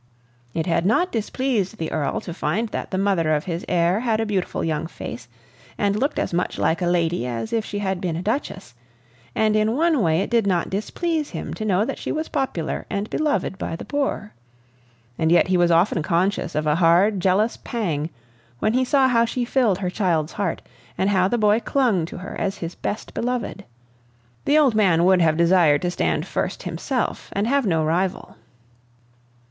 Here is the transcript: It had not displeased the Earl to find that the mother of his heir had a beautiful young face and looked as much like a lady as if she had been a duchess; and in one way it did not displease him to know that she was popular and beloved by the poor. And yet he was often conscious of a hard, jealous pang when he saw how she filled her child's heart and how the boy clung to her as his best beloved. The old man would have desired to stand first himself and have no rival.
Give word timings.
It 0.55 0.65
had 0.65 0.83
not 0.83 1.11
displeased 1.11 1.77
the 1.77 1.91
Earl 1.91 2.21
to 2.21 2.33
find 2.33 2.69
that 2.69 2.89
the 2.89 2.97
mother 2.97 3.35
of 3.35 3.43
his 3.43 3.63
heir 3.69 3.99
had 3.99 4.19
a 4.19 4.25
beautiful 4.25 4.63
young 4.63 4.87
face 4.87 5.27
and 5.77 5.95
looked 5.95 6.17
as 6.17 6.33
much 6.33 6.57
like 6.57 6.81
a 6.81 6.87
lady 6.87 7.27
as 7.27 7.53
if 7.53 7.63
she 7.63 7.77
had 7.77 8.01
been 8.01 8.15
a 8.15 8.23
duchess; 8.23 8.73
and 9.35 9.55
in 9.55 9.75
one 9.77 10.01
way 10.01 10.21
it 10.21 10.31
did 10.31 10.47
not 10.47 10.71
displease 10.71 11.29
him 11.29 11.53
to 11.53 11.65
know 11.65 11.85
that 11.85 11.99
she 11.99 12.11
was 12.11 12.29
popular 12.29 12.87
and 12.89 13.11
beloved 13.11 13.59
by 13.59 13.75
the 13.75 13.85
poor. 13.85 14.33
And 15.19 15.31
yet 15.31 15.49
he 15.49 15.55
was 15.55 15.69
often 15.69 16.01
conscious 16.01 16.55
of 16.55 16.65
a 16.65 16.77
hard, 16.77 17.19
jealous 17.19 17.59
pang 17.63 18.09
when 18.57 18.73
he 18.73 18.83
saw 18.83 19.07
how 19.07 19.25
she 19.25 19.45
filled 19.45 19.77
her 19.77 19.91
child's 19.91 20.31
heart 20.31 20.63
and 20.97 21.11
how 21.11 21.27
the 21.27 21.37
boy 21.37 21.59
clung 21.59 22.07
to 22.07 22.17
her 22.17 22.35
as 22.41 22.57
his 22.57 22.73
best 22.73 23.13
beloved. 23.13 23.65
The 24.45 24.57
old 24.57 24.73
man 24.73 25.05
would 25.05 25.21
have 25.21 25.37
desired 25.37 25.83
to 25.83 25.91
stand 25.91 26.25
first 26.25 26.63
himself 26.63 27.29
and 27.33 27.45
have 27.45 27.67
no 27.67 27.85
rival. 27.85 28.35